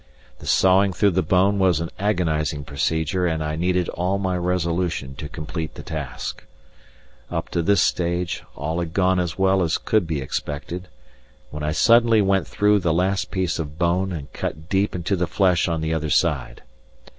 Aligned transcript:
The 0.39 0.47
sawing 0.47 0.93
through 0.93 1.11
the 1.11 1.21
bone 1.21 1.59
was 1.59 1.79
an 1.79 1.91
agonizing 1.99 2.63
procedure, 2.63 3.27
and 3.27 3.43
I 3.43 3.55
needed 3.55 3.87
all 3.89 4.17
my 4.17 4.35
resolution 4.35 5.13
to 5.17 5.29
complete 5.29 5.75
the 5.75 5.83
task. 5.83 6.43
Up 7.29 7.49
to 7.49 7.61
this 7.61 7.83
stage 7.83 8.41
all 8.55 8.79
had 8.79 8.93
gone 8.95 9.19
as 9.19 9.37
well 9.37 9.61
as 9.61 9.77
could 9.77 10.07
be 10.07 10.19
expected, 10.19 10.87
when 11.51 11.61
I 11.61 11.71
suddenly 11.71 12.19
went 12.19 12.47
through 12.47 12.79
the 12.79 12.95
last 12.95 13.29
piece 13.29 13.59
of 13.59 13.77
bone 13.77 14.11
and 14.11 14.33
cut 14.33 14.69
deep 14.69 14.95
into 14.95 15.15
the 15.15 15.27
flesh 15.27 15.67
on 15.67 15.81
the 15.81 15.93
other 15.93 16.09
side. 16.09 16.63